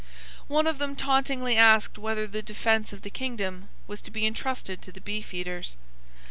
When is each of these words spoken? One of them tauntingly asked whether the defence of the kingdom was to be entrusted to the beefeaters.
One 0.47 0.65
of 0.65 0.79
them 0.79 0.95
tauntingly 0.95 1.55
asked 1.55 1.95
whether 1.99 2.25
the 2.25 2.41
defence 2.41 2.91
of 2.91 3.03
the 3.03 3.11
kingdom 3.11 3.69
was 3.85 4.01
to 4.01 4.09
be 4.09 4.25
entrusted 4.25 4.81
to 4.81 4.91
the 4.91 4.99
beefeaters. 4.99 5.75